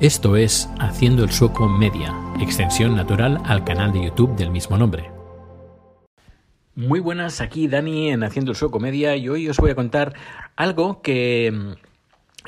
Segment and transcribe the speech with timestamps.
[0.00, 5.12] Esto es Haciendo el Sueco Media, extensión natural al canal de YouTube del mismo nombre.
[6.74, 10.14] Muy buenas, aquí Dani en Haciendo el Sueco Media y hoy os voy a contar
[10.56, 11.76] algo que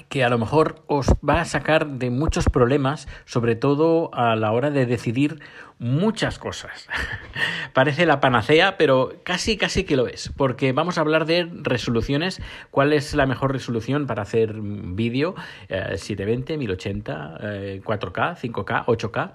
[0.08, 4.52] que a lo mejor os va a sacar de muchos problemas, sobre todo a la
[4.52, 5.40] hora de decidir
[5.78, 6.88] muchas cosas.
[7.72, 12.40] Parece la panacea, pero casi casi que lo es, porque vamos a hablar de resoluciones,
[12.70, 15.34] cuál es la mejor resolución para hacer vídeo,
[15.68, 17.38] 720, 1080,
[17.82, 19.32] 4K, 5K, 8K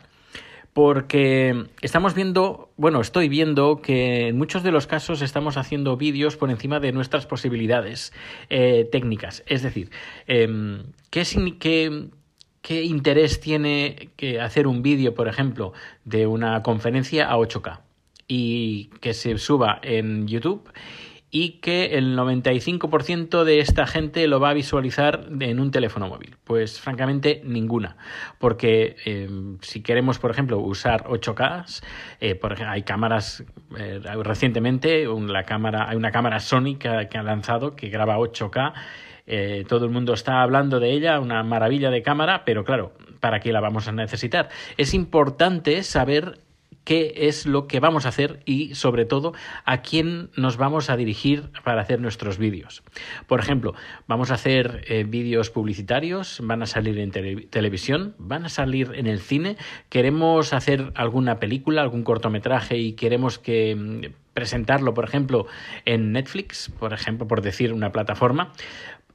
[0.73, 6.37] porque estamos viendo, bueno, estoy viendo que en muchos de los casos estamos haciendo vídeos
[6.37, 8.13] por encima de nuestras posibilidades
[8.49, 9.43] eh, técnicas.
[9.47, 9.89] Es decir,
[10.27, 11.23] em, ¿qué,
[11.59, 12.09] qué,
[12.61, 15.73] ¿qué interés tiene que hacer un vídeo, por ejemplo,
[16.05, 17.81] de una conferencia a 8K
[18.27, 20.69] y que se suba en YouTube?
[21.33, 26.35] y que el 95% de esta gente lo va a visualizar en un teléfono móvil.
[26.43, 27.95] Pues francamente ninguna,
[28.37, 31.81] porque em, si queremos, por ejemplo, usar 8K,
[32.19, 33.45] eh, por hay cámaras
[33.77, 38.73] eh, recientemente, la cámara, hay una cámara Sony que, ha lanzado que graba 8K.
[39.33, 43.39] Eh, todo el mundo está hablando de ella, una maravilla de cámara, pero claro, ¿para
[43.39, 44.49] qué la vamos a necesitar?
[44.75, 46.39] Es importante saber
[46.83, 50.97] qué es lo que vamos a hacer y sobre todo a quién nos vamos a
[50.97, 52.83] dirigir para hacer nuestros vídeos.
[53.25, 53.73] Por ejemplo,
[54.05, 59.07] vamos a hacer eh, vídeos publicitarios, van a salir en televisión, van a salir en
[59.07, 59.55] el cine,
[59.87, 64.01] queremos hacer alguna película, algún cortometraje y queremos que mm,
[64.33, 65.45] presentarlo, por ejemplo,
[65.85, 68.53] en Netflix, por ejemplo, por decir una plataforma,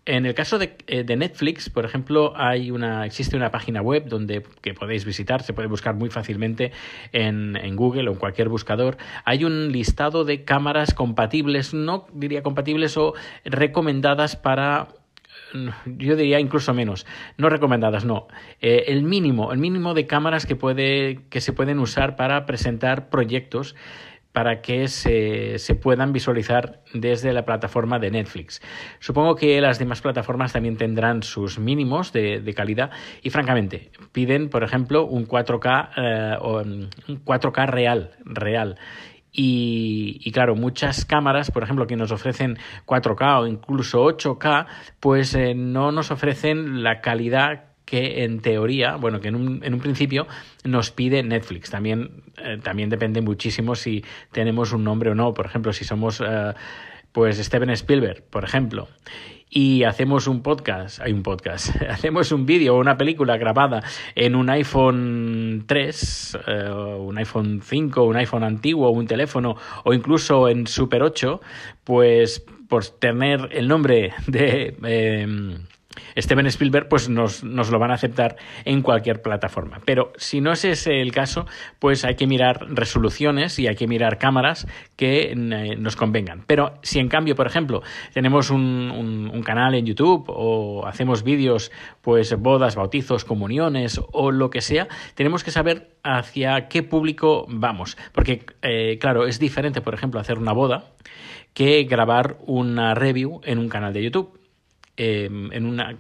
[0.07, 4.43] en el caso eh, de, Netflix, por ejemplo, hay una, existe una página web donde
[4.63, 6.73] que podéis visitar, se puede buscar muy fácilmente
[7.13, 8.97] en, en, Google o en cualquier buscador.
[9.25, 14.89] Hay un listado de cámaras compatibles, no diría compatibles o recomendadas para
[15.87, 18.27] yo diría incluso menos, no recomendadas, no.
[18.61, 23.09] Eh, el mínimo, el mínimo de cámaras que puede, que se pueden usar para presentar
[23.09, 23.75] proyectos
[24.37, 28.61] para que se, se, puedan visualizar desde la plataforma de Netflix.
[28.99, 32.91] Supongo que las demás plataformas también tendrán sus mínimos de, calidad
[33.23, 36.91] y francamente piden, por ejemplo, un 4K, eh, o, un
[37.25, 38.79] 4K real, real.
[39.33, 44.67] Y, y, claro, muchas cámaras, por ejemplo, que nos ofrecen 4K o incluso 8K,
[45.01, 49.73] pues eh, no nos ofrecen la calidad que en teoría, bueno, que en un, en
[49.73, 50.27] un principio
[50.65, 51.71] nos pide Netflix.
[51.71, 55.33] También, eh, también depende muchísimo si tenemos un nombre o no.
[55.33, 56.53] Por ejemplo, si somos eh,
[57.13, 58.89] pues Steven Spielberg, por ejemplo,
[59.49, 63.85] y hacemos un podcast, hay un podcast, hacemos un vídeo o una película grabada
[64.17, 70.49] en un iPhone 3, eh, un iPhone 5, un iPhone antiguo, un teléfono o incluso
[70.49, 71.41] en Super 8,
[71.85, 74.75] pues por tener el nombre de
[76.17, 79.81] Steven Spielberg pues nos, nos, lo van a aceptar en cualquier plataforma.
[79.85, 81.47] Pero si no es ese el caso,
[81.79, 86.45] pues hay que mirar resoluciones y hay que mirar cámaras que eh, nos convengan.
[86.47, 91.71] Pero si en cambio, por ejemplo, tenemos un, un, canal en YouTube o hacemos vídeos,
[92.03, 97.97] pues bodas, bautizos, comuniones o lo que sea, tenemos que saber hacia qué público vamos.
[98.13, 100.93] Porque, eh, claro, es diferente, por ejemplo, hacer una boda
[101.57, 104.39] que grabar una review en un canal de YouTube.
[104.99, 105.95] Em, en una,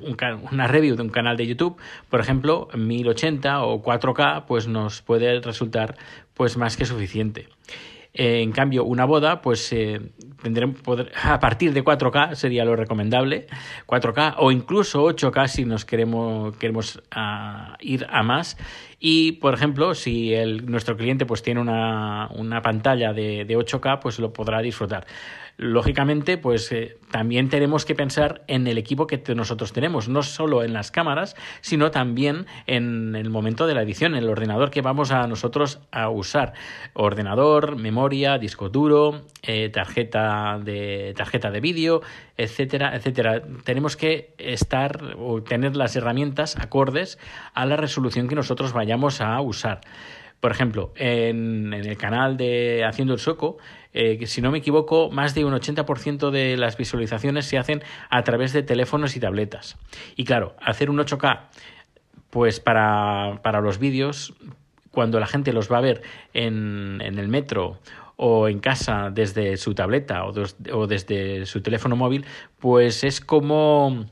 [0.51, 1.77] una, review de un canal de YouTube,
[2.09, 5.97] por ejemplo, 1080 o 4K, pues nos puede resultar
[6.33, 7.47] pues más que suficiente.
[8.15, 10.01] Eh, en cambio, una boda, pues eh,
[10.43, 13.47] tendremos poder, a partir de 4K sería lo recomendable,
[13.87, 18.57] 4K o incluso 8K si nos queremos, queremos ah, ir a más.
[18.99, 20.33] Y, por ejemplo, si
[20.65, 25.07] nuestro cliente pues tiene una, una pantalla de, de 8K, pues lo podrá disfrutar
[25.59, 30.63] lógicamente, pues eh, también tenemos que pensar en el equipo que nosotros tenemos, no solo
[30.63, 34.83] en las cámaras, sino también en el momento de la edición, en el ordenador que
[34.83, 36.53] vamos a nosotros a usar.
[36.93, 40.26] Ordenador, memoria, disco duro, eh, tarjeta
[40.63, 42.03] de tarjeta de vídeo,
[42.37, 43.43] etcétera, etcétera.
[43.65, 47.19] Tenemos que estar o tener las herramientas acordes
[47.55, 49.81] a la resolución que nosotros vayamos a usar.
[50.41, 53.57] Por ejemplo, en, el canal de Haciendo el Sueco,
[53.93, 58.23] eh, si no me equivoco, más de un 80% de las visualizaciones se hacen a
[58.23, 59.79] través de teléfonos y tabletas.
[60.15, 61.47] Y claro, hacer un 8K,
[62.31, 64.35] pues para, para los vídeos,
[64.91, 66.03] cuando la gente los va a ver
[66.35, 67.79] en, en el metro
[68.17, 72.25] o en casa desde su tableta o, desde su teléfono móvil,
[72.59, 74.07] pues es como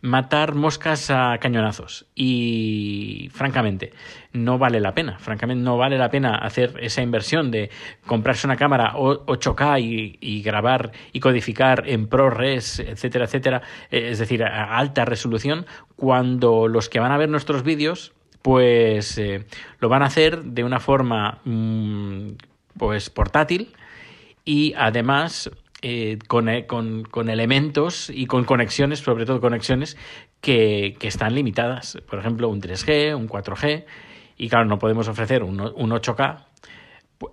[0.00, 2.06] matar moscas a cañonazos.
[2.14, 3.92] Y francamente,
[4.32, 5.18] no vale la pena.
[5.18, 7.70] Francamente, no vale la pena hacer esa inversión de
[8.06, 14.18] comprarse una cámara 8K y, y grabar y codificar en ProRes, etcétera, etcétera, eh, es
[14.18, 15.64] decir, a alta resolución,
[15.96, 18.12] cuando los que van a ver nuestros vídeos
[18.44, 19.46] pues eh,
[19.78, 22.32] lo van a hacer de una forma mm,
[22.76, 23.72] pues portátil
[24.44, 25.50] y además
[25.82, 26.48] eh, con,
[27.10, 29.96] con, elementos y con conexiones, sobre todo conexiones
[30.40, 31.98] que, que, están limitadas.
[32.08, 33.84] Por ejemplo, un 3G, un 4G.
[34.38, 36.46] Y claro, no podemos ofrecer un, un 8K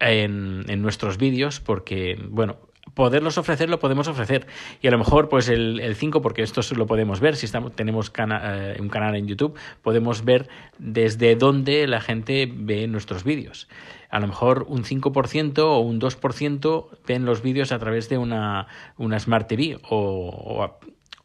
[0.01, 2.57] en, en nuestros vídeos porque, bueno,
[2.93, 4.47] poderlos ofrecer lo podemos ofrecer.
[4.81, 7.75] Y a lo mejor pues el, el 5 porque esto lo podemos ver si estamos
[7.75, 13.67] tenemos eh, un canal en YouTube podemos ver desde dónde la gente ve nuestros vídeos.
[14.09, 18.67] A lo mejor un 5% o un 2% ven los vídeos a través de una,
[18.97, 20.69] una Smart TV o,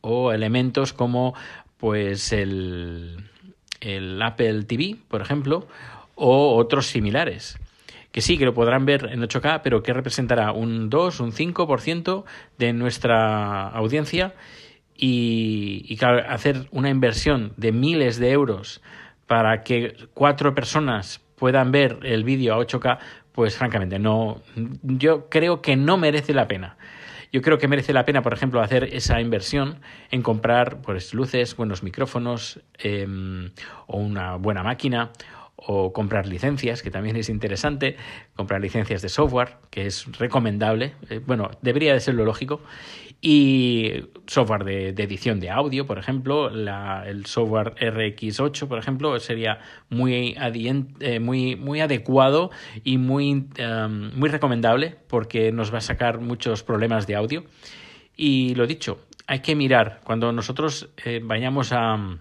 [0.01, 1.35] o, elementos como
[1.79, 3.29] pues el,
[3.81, 5.67] el Apple TV por ejemplo
[6.15, 7.59] o otros similares
[8.17, 12.25] que sí, que lo podrán ver en 8K, pero que representará un 2, un 5%
[12.57, 14.33] de nuestra audiencia
[14.97, 18.81] y, hacer una inversión de miles de euros
[19.27, 23.01] para que cuatro personas puedan ver el vídeo a 8K,
[23.33, 24.41] pues francamente no,
[24.83, 26.79] yo creo que no merece la pena.
[27.33, 29.81] Yo creo que merece la pena, por ejemplo, hacer esa inversión
[30.11, 33.51] en comprar pues, luces, buenos micrófonos em,
[33.87, 35.11] o una buena máquina
[35.57, 37.97] o comprar licencias, que también es interesante,
[38.35, 42.61] comprar licencias de software, que es recomendable, eh, bueno, debería de ser lo lógico,
[43.23, 49.59] y software de, edición de audio, por ejemplo, el software RX8, por ejemplo, sería
[49.89, 50.37] muy,
[51.01, 52.51] eh, muy, muy adecuado
[52.85, 57.45] y muy, em, muy recomendable porque nos va a sacar muchos problemas de audio.
[58.17, 62.19] Y lo dicho, hay que mirar, cuando nosotros eh, vayamos a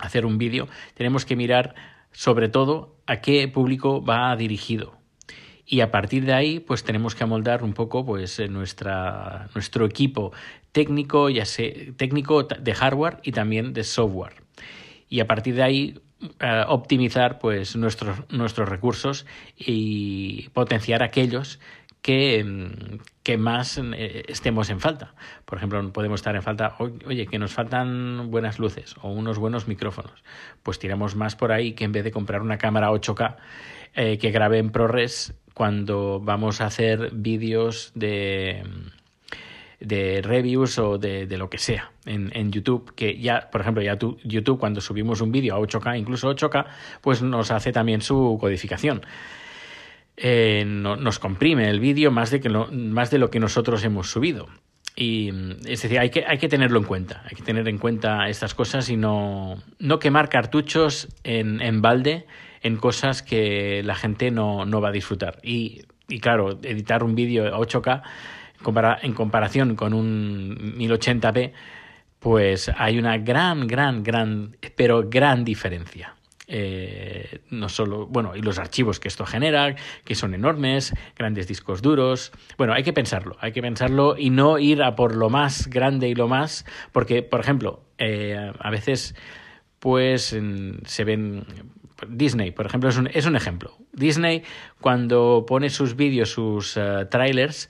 [0.00, 1.74] hacer un vídeo, tenemos que mirar
[2.12, 5.00] sobre todo a qué público va dirigido.
[5.66, 10.32] Y a partir de ahí, pues tenemos que amoldar un poco pues, nuestra, nuestro equipo
[10.72, 14.42] técnico, ya sea técnico de hardware y también de software.
[15.08, 16.00] Y a partir de ahí,
[16.40, 19.26] eh, optimizar pues, nuestros, nuestros recursos
[19.56, 21.60] y potenciar aquellos
[22.02, 25.14] que, mm, que más eh, estemos en falta.
[25.44, 29.68] Por ejemplo, podemos estar en falta, oye, que nos faltan buenas luces o unos buenos
[29.68, 30.24] micrófonos.
[30.62, 33.36] Pues tiramos más por ahí que en vez de comprar una cámara 8K
[33.94, 38.62] eh, que grabe en ProRes cuando vamos a hacer vídeos de
[39.80, 43.82] de reviews o de, de lo que sea en, en, YouTube, que ya, por ejemplo,
[43.82, 46.66] ya tu, YouTube cuando subimos un vídeo a 8K, incluso 8K,
[47.00, 49.02] pues nos hace también su codificación.
[50.22, 54.48] Eh, nos comprime el vídeo más de, que más de lo que nosotros hemos subido.
[54.94, 55.30] Y
[55.66, 58.54] es decir, hay que, hay que tenerlo en cuenta, hay que tener en cuenta estas
[58.54, 62.26] cosas y no, no quemar cartuchos en, en balde
[62.62, 65.38] en cosas que la gente no, no va a disfrutar.
[65.42, 68.02] Y, y claro, editar un vídeo a 8K
[69.02, 71.52] en comparación con un 1080p,
[72.18, 76.14] pues hay una gran, gran, gran, pero gran diferencia.
[76.52, 81.80] Eh, no solo, bueno, y los archivos que esto genera, que son enormes, grandes discos
[81.80, 82.32] duros.
[82.58, 86.08] Bueno, hay que pensarlo, hay que pensarlo y no ir a por lo más grande
[86.08, 89.14] y lo más, porque, por ejemplo, eh, a veces,
[89.78, 90.36] pues
[90.84, 91.46] se ven
[92.08, 93.76] Disney, por ejemplo, es un, es un ejemplo.
[93.92, 94.42] Disney,
[94.80, 97.68] cuando pone sus vídeos, sus uh, trailers,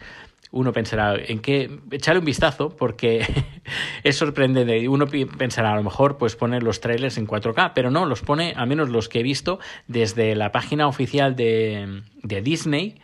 [0.52, 3.25] uno pensará en qué echarle un vistazo porque
[4.05, 4.88] es sorprendente.
[4.88, 8.55] Uno pensará a lo mejor pues poner los trailers en 4K, pero no, los pone,
[8.56, 13.00] al menos los que he visto, desde la página oficial de, de Disney,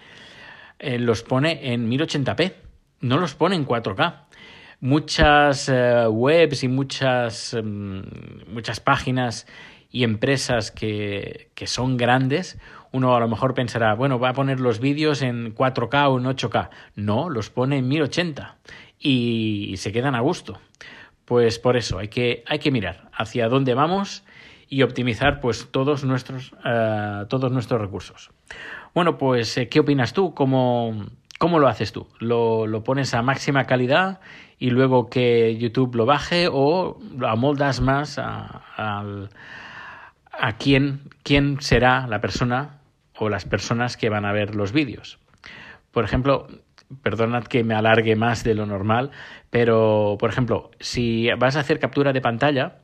[0.78, 2.54] eh, los pone en 1080p,
[3.00, 4.22] no los pone en 4K.
[4.80, 8.02] Muchas eh, webs y muchas, em,
[8.48, 9.46] muchas páginas
[9.96, 12.58] y empresas que, que son grandes
[12.92, 16.24] uno a lo mejor pensará, bueno, va a poner los vídeos en 4K o en
[16.24, 16.70] 8K.
[16.94, 18.56] No, los pone en 1080
[18.98, 20.58] y se quedan a gusto.
[21.24, 24.24] Pues por eso hay que, hay que mirar hacia dónde vamos
[24.68, 28.30] y optimizar pues todos nuestros, uh, todos nuestros recursos.
[28.94, 30.34] Bueno, pues eh, ¿qué opinas tú?
[30.34, 31.06] ¿Cómo,
[31.38, 32.06] cómo lo haces tú?
[32.18, 34.20] ¿Lo, ¿Lo, pones a máxima calidad
[34.58, 39.04] y luego que YouTube lo baje o lo amoldas más a, a,
[40.38, 42.78] a quién, quién será la persona
[43.18, 45.18] o las personas que van a ver los vídeos.
[45.90, 46.48] Por ejemplo,
[47.02, 49.10] perdonad que me alargue más de lo normal,
[49.50, 52.78] pero por ejemplo, si vas a hacer captura de pantalla,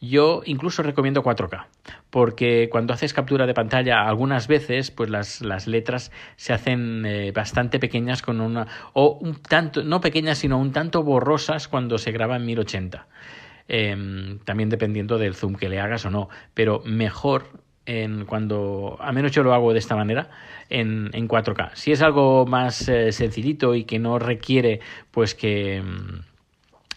[0.00, 1.66] yo incluso recomiendo 4K,
[2.10, 7.32] porque cuando haces captura de pantalla algunas veces pues las, las letras se hacen eh,
[7.32, 12.12] bastante pequeñas con una o un tanto no pequeñas sino un tanto borrosas cuando se
[12.12, 13.06] graba en 1080.
[13.68, 17.44] Em, también dependiendo del zoom que le hagas o no, pero mejor
[17.86, 20.28] en cuando, a menos yo lo hago de esta manera,
[20.68, 21.70] en, en 4K.
[21.74, 24.80] Si es algo más eh, sencillito y que no requiere
[25.12, 25.82] pues que,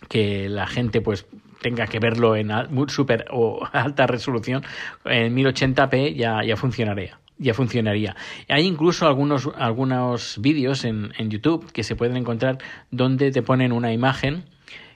[0.09, 1.27] que la gente pues
[1.61, 2.51] tenga que verlo en
[2.87, 4.63] super o alta resolución,
[5.05, 8.17] en 1080p ya, ya funcionaría ya funcionaría.
[8.49, 12.57] Hay incluso algunos, algunos vídeos en, en, YouTube que se pueden encontrar
[12.91, 14.43] donde te ponen una imagen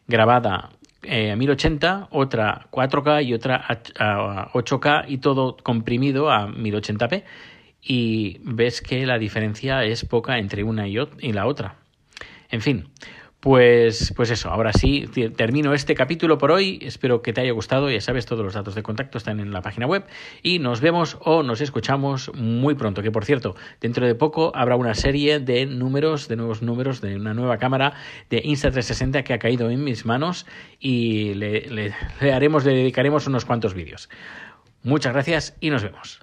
[0.08, 0.70] grabada
[1.04, 7.24] eh, a 1080, otra 4K y otra a, 8K y todo comprimido a 1080p
[7.82, 11.76] y ves que la diferencia es poca entre una y la otra.
[12.50, 12.90] En fin,
[13.44, 16.80] pues, pues eso, ahora sí, termino este capítulo por hoy.
[16.82, 17.92] Espero que te haya gustado.
[17.92, 20.06] Ya sabes, todos los datos de contacto están en la página web.
[20.42, 23.02] Y nos vemos o nos escuchamos muy pronto.
[23.02, 27.18] Que por cierto, dentro de poco habrá una serie de números, de nuevos números, de
[27.18, 27.96] una nueva cámara
[28.30, 30.46] de Insta360 que ha caído en mis manos.
[30.80, 31.94] Y le, le
[32.32, 34.08] haremos, le dedicaremos unos cuantos vídeos.
[34.84, 36.23] Muchas gracias y nos vemos.